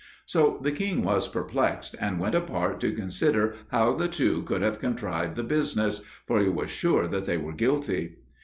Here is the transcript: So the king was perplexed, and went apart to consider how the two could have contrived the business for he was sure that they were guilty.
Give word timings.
So 0.25 0.57
the 0.63 0.71
king 0.71 1.03
was 1.03 1.27
perplexed, 1.27 1.95
and 2.01 2.19
went 2.19 2.33
apart 2.33 2.79
to 2.79 2.91
consider 2.91 3.53
how 3.67 3.93
the 3.93 4.07
two 4.07 4.41
could 4.41 4.63
have 4.63 4.79
contrived 4.79 5.35
the 5.35 5.43
business 5.43 6.01
for 6.25 6.39
he 6.39 6.49
was 6.49 6.71
sure 6.71 7.07
that 7.07 7.25
they 7.27 7.37
were 7.37 7.53
guilty. 7.53 8.15